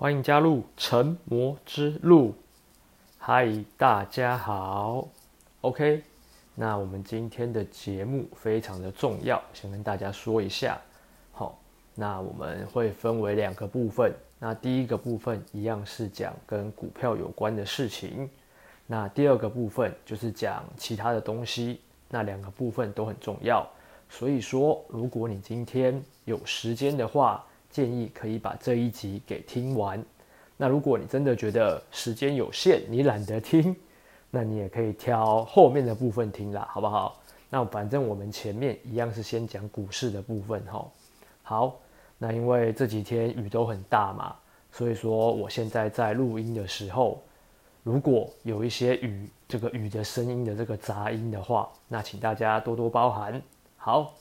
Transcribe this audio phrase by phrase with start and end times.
[0.00, 2.34] 欢迎加入成魔之路。
[3.18, 5.06] 嗨，大家好。
[5.60, 6.02] OK，
[6.54, 10.80] 那我们今天的节目非常的重要，先跟大家说一下。
[11.32, 11.60] 好，
[11.94, 14.10] 那我们会分为两个部分。
[14.38, 18.26] 那第一个部分一样是讲跟股票有关的事情。
[18.86, 21.78] 那第二个部分就是讲其他的东西。
[22.08, 23.68] 那两个部分都很重要。
[24.08, 30.04] 所以说，如果你今天有时间的话，建议可以把这一集给听完。
[30.56, 33.74] 那如果你真的觉得时间有限，你懒得听，
[34.30, 37.18] 那你也可以挑后面的部分听啦，好不好？
[37.48, 40.86] 那反正我们前面一样是先讲股市的部分哈。
[41.42, 41.80] 好，
[42.18, 44.36] 那因为这几天雨都很大嘛，
[44.70, 47.22] 所以说我现在在录音的时候，
[47.82, 53.40] 如果有一些雨这个雨的声音的这个杂音的话，那请大家多多包涵。
[53.78, 54.14] 好，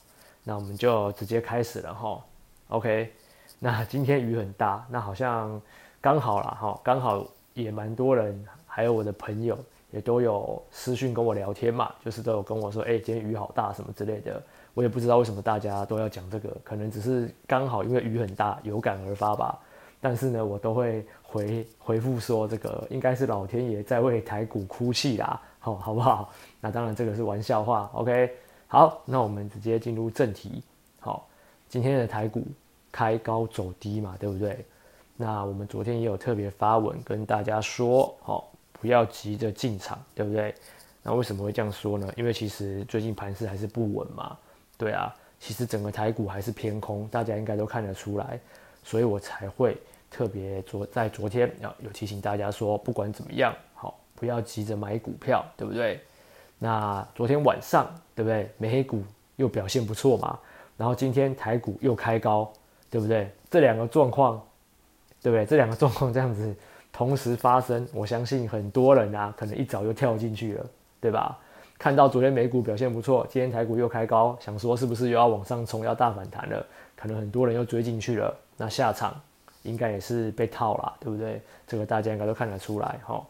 [0.43, 2.25] 那我们就直接开始了哈。
[2.69, 3.11] OK。
[3.59, 5.61] 那今天雨很大，那好像
[5.99, 9.57] 刚好啦，哈，刚好也蛮多人，还有我的朋友
[9.91, 14.41] 也都有私讯跟我聊天嘛，就是都有跟我说，哎，今天雨好大什么之类的。
[14.73, 19.59] 我也不知道为什么大家都要讲这个，可能只是刚好因为雨很大，有感而发吧。
[19.99, 26.31] 但是呢，我都会回回复说，这个应该是老天爷在为台股哭泣啦，好，好不好？
[26.61, 28.31] 那当然这个是玩笑话，OK。
[28.67, 30.63] 好，那我们直接进入正题。
[31.01, 31.27] 好，
[31.67, 32.47] 今天的台股。
[32.91, 34.65] 开高走低嘛，对不对？
[35.15, 40.55] 那我们昨天也有特别发文跟大家说，哦，不要急着进场，对不对？
[41.03, 42.09] 那为什么会这样说呢？
[42.15, 44.37] 因为其实最近盘势还是不稳嘛，
[44.77, 48.39] 对啊，其实整个台股还是偏空，大家应该都看得出来，
[48.83, 49.77] 所以我才会
[50.09, 55.99] 特别昨在昨天要有提醒大家说，不管怎么样，好，不要急着买股票，对不对？
[56.57, 58.49] 那昨天晚上，对不对？
[58.57, 59.03] 美黑股
[59.35, 60.39] 又表现不错嘛，
[60.77, 62.49] 然后今天台股又开高。
[62.89, 63.31] 对不对？
[63.49, 64.41] 这两个状况，
[65.21, 65.45] 对不对？
[65.45, 66.55] 这两个状况这样子
[66.91, 70.65] 同时发生，我相信很多人啊，可能一早就跳进去了，
[70.99, 71.37] 对吧？
[71.77, 76.65] 看到昨天美股表现不错，今天台股又开高，想说是不是又要往上冲，要大反弹了？
[76.95, 79.19] 可能很多人又追进去了，那下场
[79.63, 81.41] 应该也是被套了，对不对？
[81.65, 83.25] 这个大家应该都看得出来哈。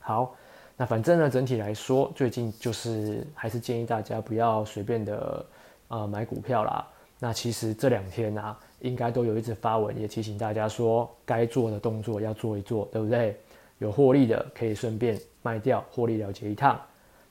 [0.00, 0.34] 好，
[0.76, 5.44] 那反正呢，整体来说，最近就是还是建议大家不要随便的
[5.88, 6.86] 呃买股票啦。
[7.18, 8.56] 那其实这两天啊。
[8.82, 13.36] 应该都有一直发文，也提醒大家说，该做的动作要做一做，对不对？
[13.78, 16.80] 有获利的可以顺便卖掉，获利了结一趟。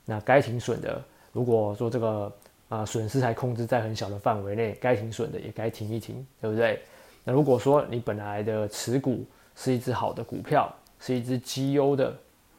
[0.05, 1.01] 那该停损的，
[1.31, 2.33] 如果说这个
[2.69, 6.81] 啊损失还控制在很小的范围内，该停损的也该停一停，对不对？
[7.23, 9.25] 那如果说你本来的持股
[9.55, 12.13] 是一只好的股票，是一只绩优的、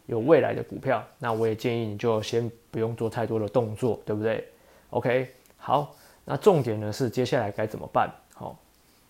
[0.06, 4.47] 有未来的股票，那我也建议你就先不用做太多的动作，对不对
[4.91, 5.94] ？OK，好，
[6.25, 8.10] 那重点呢是接下来该怎么办？
[8.34, 8.54] 好。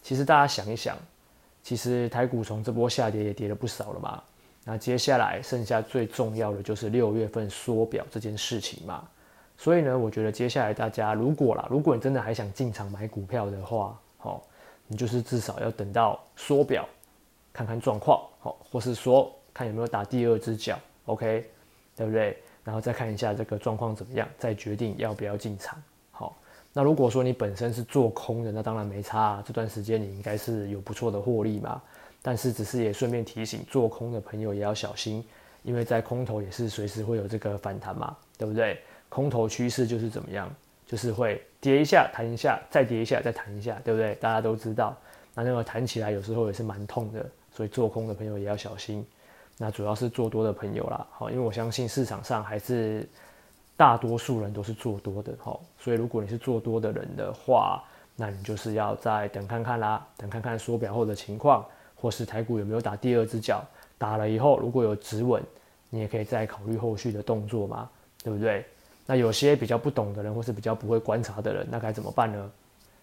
[0.02, 0.98] 其实大家想一想，
[1.62, 4.22] 其实台股从这波下跌也跌了不少了嘛。
[4.64, 9.08] 那接下来剩下最重要的就是六月份缩表这件事情嘛。
[9.56, 14.44] 所以呢，我觉得接下来大家如果啦，如果你真的还想进场买股票的话，好，
[14.88, 16.88] 你就是至少要等到缩表，
[17.52, 21.48] 看看状况，好，或是说看有没有打第二只脚，OK，
[21.96, 22.36] 对不对？
[22.64, 25.80] 然后再看一下这个状况怎么样，再决定要不要进场。
[26.74, 29.44] 那如果说你本身是做空的，那当然没差啊。
[29.46, 31.80] 这段时间你应该是有不错的获利嘛。
[32.22, 35.24] 但是只是也顺便提醒做空的朋友也要小心，
[35.64, 38.78] 因为在空头也是随时会有这个反弹嘛，对不对？
[39.08, 40.48] 空头趋势就是怎么样，
[40.86, 44.14] 就是会跌一下弹一下，再跌一下再弹一下，对不对？
[44.14, 44.96] 大家都知道，
[45.34, 49.04] 那那个弹起来有时候也是蛮痛的，所以做空的朋友也要小心。
[49.58, 53.06] 那主要是做多的朋友啦，好，因为我相信市场上还是。
[53.76, 55.32] 大多数人都是做多的，
[55.78, 57.82] 所以如果你是做多的人的话，
[58.14, 63.64] 那你就是要再等看看啦，等看看缩表后的情况，或是台股有没有打第二只脚，
[63.98, 65.42] 打了以后如果有止稳，
[65.90, 67.88] 你也可以再考虑后续的动作嘛，
[68.22, 68.64] 对不对？
[69.06, 72.50] 那有些比较不懂的人，或是比较不会观察的人，那该怎么办呢？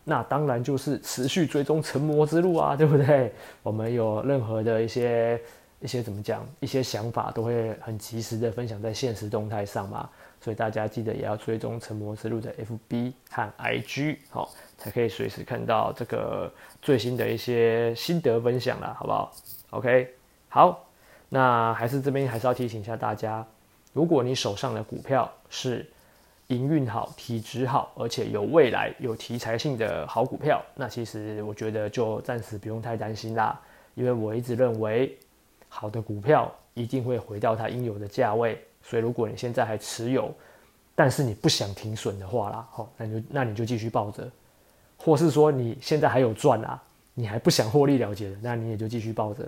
[0.06, 3.34] 那当然就是持续追踪成魔之路啊，对不对？
[3.62, 5.40] 我们有任何的一些
[5.80, 10.10] 一些怎么讲，一些想法都会很及时的分享在现实动态上嘛。
[10.42, 16.50] 所以大家记得也要追踪成魔之路的 FB 和 IG，好，才可以随时看到这个
[16.82, 19.34] 最新的一些心得分享啦，好不好
[19.72, 20.14] ？OK，
[20.48, 20.88] 好，
[21.28, 23.46] 那还是这边还是要提醒一下大家，
[23.92, 25.86] 如果你手上的股票是
[26.48, 33.60] 营运好、体质好，而且有未来、有题材性的好股票，那其实我觉得就暂时不用太担心啦，
[33.94, 35.18] 因为我一直认为
[35.70, 38.62] 好的股票一定会回到它应有的价位。
[38.82, 40.34] 所以，如果你现在还持有，
[40.96, 44.30] 但是你不想停损的话啦，好，那你就那你就继续抱着，
[44.98, 46.82] 或是说你现在还有赚啊，
[47.14, 49.48] 你还不想获利了结的，那你也就继续抱着。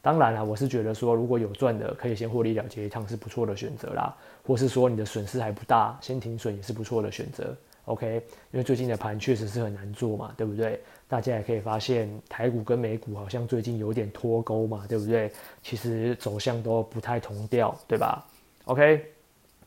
[0.00, 4.14] 当然啦，我是觉得说如果有赚的，可以先获利了结一趟是不错的选择啦，
[4.44, 7.56] 或是说你的损失还不大，先停损也是不错的选择。
[7.86, 10.80] OK，因为最近的盘确实是很难做嘛，对不对？
[11.08, 15.30] 大家也可以发现台股跟美股好像最近有点脱钩嘛，对不对？
[15.62, 18.24] 其实走向都不太同调，对吧
[18.66, 19.04] ？OK，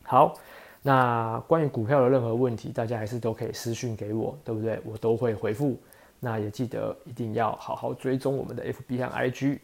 [0.04, 0.34] 好。
[0.82, 4.80] 那关于股票的任何问题，大家还是都可以私讯给我，对不对？
[4.86, 5.78] 我都会回复。
[6.20, 9.60] 那也记得一定要好好追踪我们的 FB 和 IG。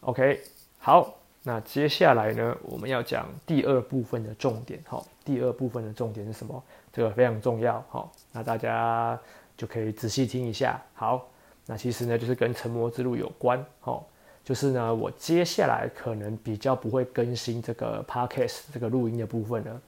[0.00, 0.40] OK，
[0.78, 1.14] 好。
[1.42, 4.78] 那接下来呢，我们要讲第二部分的重点。
[4.86, 6.62] 好，第二部分的重点是什么？
[6.98, 7.80] 这个非常重要。
[7.88, 9.16] 好，那大家
[9.56, 10.82] 就可以仔细听一下。
[10.94, 11.28] 好，
[11.64, 13.64] 那其实呢，就是跟成魔之路有关。
[13.78, 14.04] 好，
[14.42, 19.80] 就是呢，我接下来可能比较不会更新这个 Podcast 这个录音的部分了。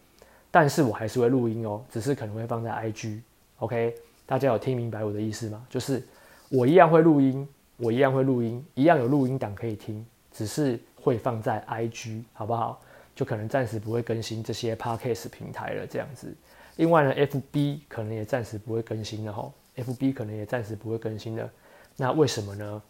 [0.52, 3.96] 但是我还是会录音哦，只是可能会放在 IG，OK？
[4.24, 5.66] 大家有听明白我的意思吗？
[5.68, 6.00] 就是
[6.48, 12.80] 我一样会录音，我一样会录音，一样有录音档可以听，只是会放在 IG，好不好？
[13.16, 16.32] 就可能暂时不会更新这些 Podcast 平台了，这样子。
[16.80, 21.46] 另外呢，FB 可能也暂时不会更新了哈，FB 可能也暂时不会更新了。
[21.94, 22.82] 那为什么呢？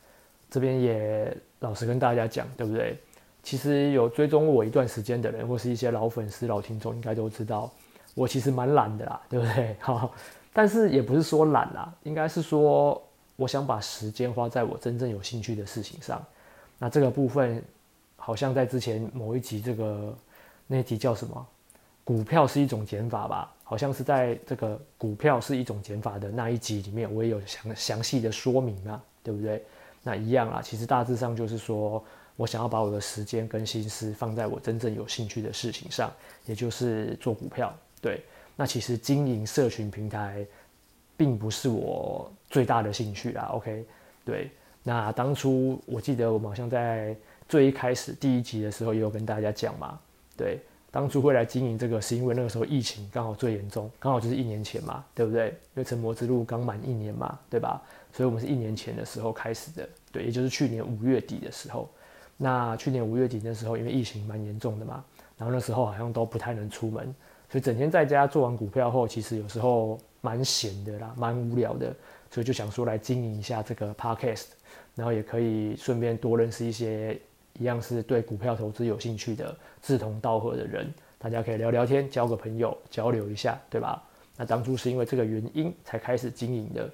[0.48, 2.96] 这边也老实跟大家讲，对不对？
[3.42, 7.68] 其实有追踪我一段时间的人，或是一些老粉丝、老听众，应该都知道，
[8.14, 9.74] 我其实蛮懒的啦，对不对？
[9.82, 10.08] 哈，
[10.52, 13.02] 但是也不是说懒啦，应该是说
[13.34, 16.24] 我想把时间花在我真正有兴趣的事情上。
[16.78, 17.60] 那这个部分，
[18.14, 20.16] 好像在之前某一集这个
[20.68, 21.44] 那一集叫什么？
[22.04, 23.54] 股票是一种减法吧？
[23.62, 29.62] 好像是在这个股票是一种减法的那一集里面，我也有详详细的说明啊，对不对？
[30.02, 32.04] 那一样啦，其实大致上就是说。
[32.36, 36.10] 我想要把我的时间跟心思放在我真正有兴趣的事情上，
[36.46, 37.70] 也就是做股票。
[38.00, 38.22] 对，
[38.56, 40.46] 那其实经营社群平台
[41.18, 43.50] 并不是我最大的兴趣啦。
[43.52, 43.84] OK，
[44.24, 44.50] 对，
[44.82, 47.14] 那当初我记得我们好像在
[47.46, 50.00] 最一开始第一集的时候也有跟大家讲嘛。
[50.34, 50.58] 对，
[50.90, 55.48] 当初会来经营这个是因为那个时候疫情刚好最严重，刚好就是一年前嘛，对不对？
[55.48, 57.80] 因为成魔之路刚满一年嘛，对吧？
[58.12, 61.88] 所以我们是一年前的时候开始的，对，也就是去年五月底的时候。
[62.36, 65.04] 那去年五月底的时候，因为疫情蛮严重的嘛，
[65.36, 67.14] 然后那时候好像都不太能出门，
[67.50, 71.94] 所以整天在家做完股票后，其实有时候蛮闲的啦，蛮无聊的，
[72.30, 74.46] 所以就想说来经营一下这个 podcast，
[74.94, 77.20] 然后也可以顺便多认识一些
[77.58, 84.02] 一样是对股票投资有兴趣的志同道合的人，大家可以聊聊天，交个朋友，交流一下，对吧？
[84.36, 86.90] 那当初是因为这个原因才开始经营的，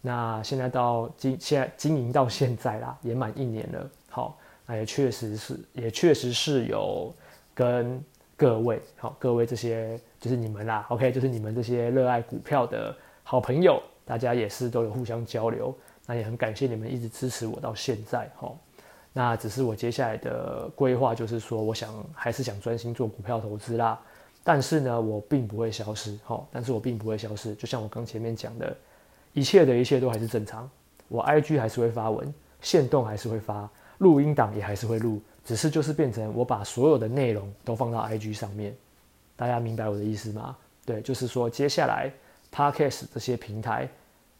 [0.00, 4.38] 那现在到经现在经营到现在啦，也满一年了，好。
[4.64, 7.12] 那也确实是，也确实是有
[7.52, 8.02] 跟
[8.36, 15.76] 各位，好，各位这些就是你们啦，OK，就是你们这些热爱股票的好朋友，大家也是都有互相交流。
[16.06, 18.52] 那也很感谢你们一直支持我到现在，哈。
[19.12, 24.00] 那只是我接下来的规划，就是说，我想还是想专心做股票投资啦。
[24.42, 26.44] 但是呢，我并不会消失，哈。
[26.50, 28.76] 但是我并不会消失，就像我刚前面讲的，
[29.32, 30.68] 一切的一切都还是正常。
[31.08, 33.68] 我 IG 还是会发文，限动还是会发。
[33.98, 38.74] 录音档也还是会录，只是就是变成我把所有的内容都放到 IG 上面，
[39.36, 40.56] 大家明白我的意思吗？
[40.84, 42.10] 对，就是说接下来
[42.52, 43.88] Podcast 这些平台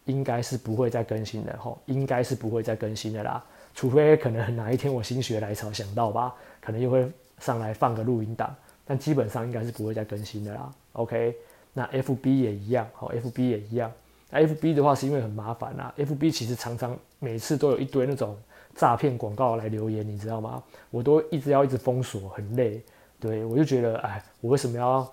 [0.07, 10.73] 应该是不会再更新的吼，应该是不会再更新的啦，除非可能哪一天我心血来潮想到吧，可能又会上来放个录音档，但基本上应该是不会再更新的啦。
[10.93, 11.35] OK，
[11.73, 13.91] 那 FB 也一样，好，FB 也一样。
[14.31, 18.37] 那 FB 的话是因为很麻烦啦，FB 其实常常每次都有一堆那种。
[18.75, 20.63] 诈骗广告来留言，你知道吗？
[20.91, 22.83] 我都一直要一直封锁，很累。
[23.21, 25.07] 对，我就觉得，哎，我为什么要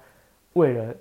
[0.54, 0.96] 为了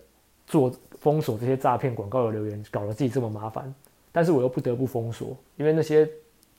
[0.45, 3.73] 做封锁这些诈骗广告的留言，搞得自己这么麻烦？
[4.11, 6.11] 但是我又不得不封锁，因为那些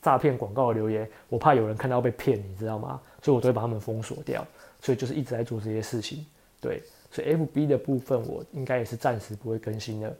[0.01, 3.00] 诈骗广告的留言，我怕有人看到被骗，你知道吗？
[3.22, 4.46] 所以我都会把他们封锁掉。
[4.82, 6.25] 所以就是一直在做这些事情。
[6.62, 10.15] 对，所以 FB 的部分我应该也是暂时不会更新的。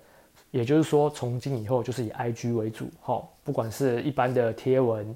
[0.52, 5.16] 也就是说，从今以后就是以 IG 为主，哈，不管是一般的贴文。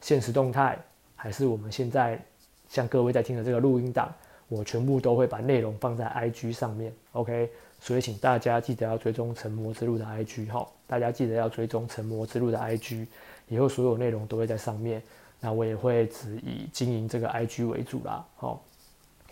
[0.00, 0.76] 现实动态，
[1.14, 2.20] 还是我们现在
[2.68, 4.12] 像各位在听的这个录音档，
[4.48, 7.48] 我全部都会把内容放在 IG 上面，OK？
[7.78, 13.06] 所以请大家记得要追踪成魔之路的 IG 哈，大家记得要追踪成魔之路的 IG，
[13.52, 15.02] 以后所有内容都会在上面。
[15.38, 18.62] 那我也会只以经营这个 IG 为主啦，好，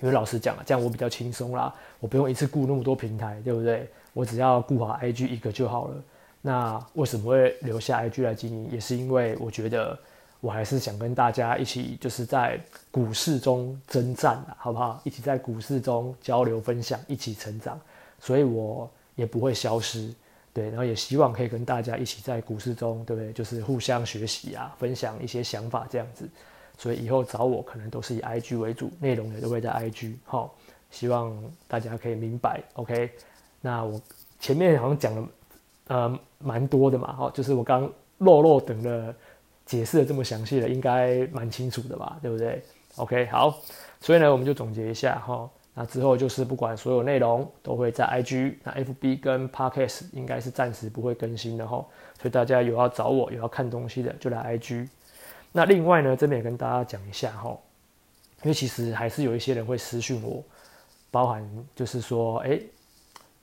[0.00, 3.88] 因为老实讲啊，这样我比较轻松啦，我不用一次顾那么多平台，对不对？
[4.12, 5.94] 我只要顾好 IG 一个就好了。
[6.42, 8.70] 那为什么会留下 IG 来经营？
[8.70, 9.98] 也是因为我觉得。
[10.42, 12.58] 我还是想跟大家一起，就是在
[12.90, 14.98] 股市中征战的，好不好？
[15.04, 17.78] 一起在股市中交流分享，一起成长，
[18.18, 20.10] 所以我也不会消失，
[20.52, 20.68] 对。
[20.68, 23.32] 然后也希望可以跟大家一起在股市中，对不对？
[23.32, 26.28] 就是互相学习啊，分享一些想法这样子。
[26.78, 30.14] 所以以后找我可能都是以 IG 为主，内容也都会在 IG。
[30.24, 30.54] 好，
[30.90, 31.36] 希望
[31.68, 32.62] 大家可以明白。
[32.72, 33.10] OK，
[33.60, 34.00] 那我
[34.38, 35.28] 前面好像讲了
[35.88, 39.14] 呃蛮多的嘛，哈，就是我刚落落等的
[39.66, 42.62] 解释的这么详细了，应该蛮清楚的吧，对不对
[42.96, 43.58] ？OK，好，
[44.00, 45.48] 所以呢，我们就总结一下哈。
[45.74, 51.76] 那之后就是不管所有内容都会在 IG，那 FB 跟 Podcast 应该是暂时不会更新的哈，
[52.20, 54.88] 所以大家有要找我有要看东西的就来 IG。
[55.52, 57.56] 那另外呢，这边也跟大家讲一下哈，
[58.42, 60.42] 因为其实还是有一些人会私讯我，
[61.10, 62.60] 包含就是说，哎，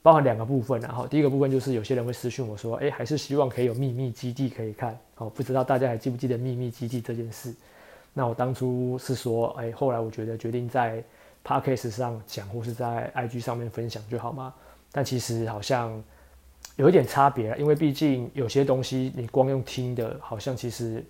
[0.02, 7.54] 包含两个部分，然后第一个部分就是有些人会私讯我说，哎，还是希望可以有秘密基地可以看，哦，不知道大家还记不记得秘密基地这件事？
[8.14, 11.02] 那我当初是说，哎，后来我觉得决定在
[11.48, 14.52] Podcast 上讲或是在 IG 上面分享就好嘛，
[14.92, 16.04] 但其实好像
[16.76, 21.02] 有一点差别，因为毕竟有些东西你光用听的，好像其实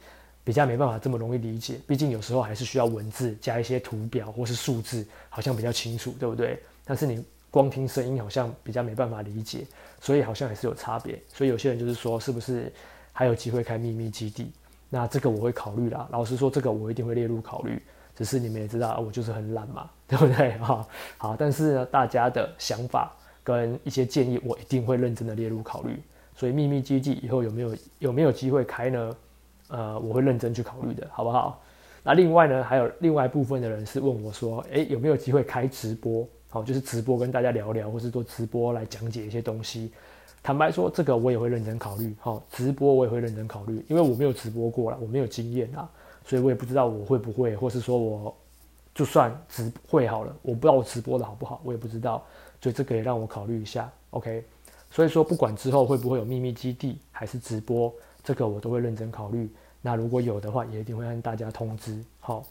[0.45, 1.81] 比较没办法这么容易理解。
[1.89, 6.57] 毕竟有时候还是需要文字加一些图表或是数字，好像比较清楚，对不对？
[6.85, 9.67] 但是你光听声音好像比较没办法理解，
[10.01, 11.21] 所以好像还是有差别。
[11.35, 12.73] 所以有些人就是说，是不是
[13.13, 14.53] 还有机会开秘密基地？
[14.89, 16.09] 那这个我会考虑啦。
[16.13, 17.83] 老实说，这个我一定会列入考虑。
[18.19, 20.59] 只是你们也知道，我就是很懒嘛， 对不对？
[20.59, 20.85] 哈，
[21.17, 23.13] 好，但是呢，大家的想法
[23.45, 26.03] 跟一些建议，我一定会认真的列入考虑。
[26.35, 29.17] 所以秘密基地以后有没有有没有机会开呢？
[29.69, 31.63] 呃，我会认真去考虑的，好不好？
[32.03, 36.27] 那另外呢，还有另外一部分的人是问我说，诶，有没有机会开直播？
[36.49, 39.93] 好，就是直播跟大家聊聊，或是做直播来讲解一些东西。
[40.43, 42.17] 坦白说，这个我也会认真考虑。
[42.19, 45.89] 好，直播我也会认真考虑，因为我没有直播过了，我没有经验啊。
[46.29, 48.37] 所以我也不知道我会不会，或是说我
[48.95, 52.23] 就算直会好了，我不知道我直播的好不好，我也不知道，
[52.61, 54.45] 所以这个也让我考虑一下，OK。
[54.91, 57.91] 所以说不管之后会不会有秘密基地还是直播，
[58.23, 59.51] 这个我都会认真考虑。
[59.81, 61.99] 那如果有的话，也一定会让大家通知。
[62.21, 62.45] 好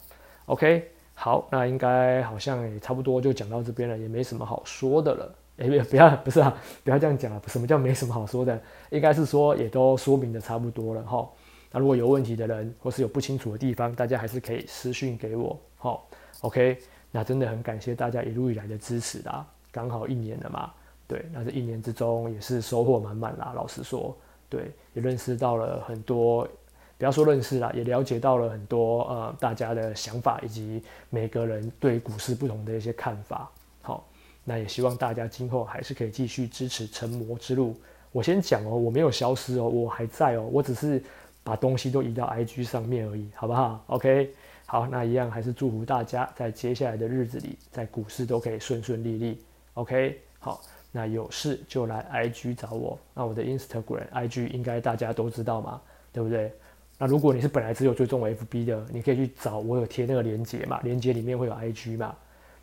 [0.46, 5.34] ，OK，好，那应该好像也差不多就讲到这边了，也没什么好说的了。
[5.58, 8.60] 哎，不要，不是啊，不要这样讲啊，什么叫没什么好说的？
[8.90, 11.28] 应该是说也都说明的差不多了，哈。
[11.70, 15.58] 那如果有问题的人，或是有不清楚的地方，大家还是可以私讯给我。
[15.76, 16.08] 好
[16.40, 16.78] ，OK，
[17.10, 19.46] 那真的很感谢大家一路以来的支持啦。
[19.70, 20.72] 刚好一年了嘛，
[21.06, 23.52] 对，那这一年之中也是收获满满啦。
[23.54, 24.16] 老实说，
[24.48, 26.48] 对，也认识到了很多，
[26.96, 33.48] 不要说认识啦，也了解到了很多呃大家的想法以及每个人对股市不同的一些看法。
[33.82, 34.08] 好，
[34.42, 37.76] 那也希望大家今后还是可以继续支持成魔之路。
[38.10, 41.02] 我先讲哦，我没有消失哦，我还在哦，我只是。
[41.48, 44.30] 把东西都移到 IG 上面而已，好不好？OK，
[44.66, 49.42] 好，那一样还是祝福大家在接下来的日子里，在股市都可以顺顺利利。
[49.72, 50.60] OK，好，
[50.92, 52.98] 那有事就来 IG 找我。
[53.14, 55.80] 那我的 Instagram、IG 应该大家都知道嘛，
[56.12, 56.52] 对不对？
[56.98, 62.14] 那如果你是本来只有追踪 FB 的，你可以去找我有贴那个链接嘛，链接里面会有 IG 嘛。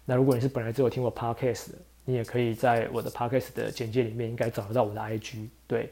[0.06, 5.48] 那如果你是本来只有听我 Podcast 的，你也可以在我的 Podcast 的简介里面应该找得到我的 IG。
[5.66, 5.90] 对，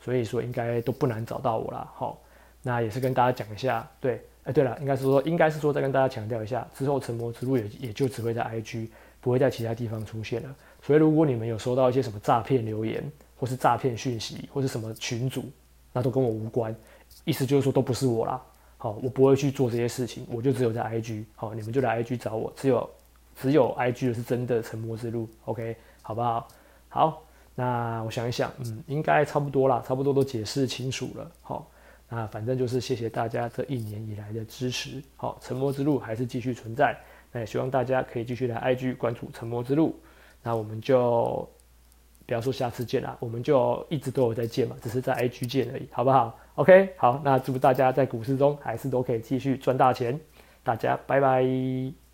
[0.00, 1.90] 所以说应该都不难找到我啦。
[1.92, 2.22] 好。
[2.66, 8.88] 那也是跟大家讲一下，对，哎、对了，应该是说，应该是说再跟大家强调一下，之后成魔之路也也就只会在 IG，
[9.20, 10.52] 不会在其他地方出现了。
[10.82, 15.44] 所以如果你们有收到一些什么诈骗留言，或是诈骗讯息，或是什么群组，
[15.92, 16.74] 那都跟我无关，
[17.24, 18.42] 意思就是说都不是我啦。
[18.78, 22.90] 好，我不会去做这些事情，我就只有在 IG，好，你们就来 IG 找我，只有
[23.40, 26.48] 只有 IG 的是真的成魔之路，OK，好不好？
[26.88, 27.22] 好，
[27.54, 31.70] 那我想一想，嗯，应该差不多啦，差不多都解释清楚了，好。
[32.08, 35.02] 那反正就是谢谢大家这一年以来的支持。
[35.16, 36.96] 好，沉默之路还是继续存在。
[37.32, 39.98] 那也希望大家可以继续来 IG 关注沉默之路。
[40.42, 41.48] 那我们就
[42.24, 50.18] 不要说下次见啦，我们就一直都有在见嘛，只是在 IG 见而已，好不好？OK，好，那祝大家在股市中还是都可以继续赚大钱。
[50.62, 52.05] 大家拜拜。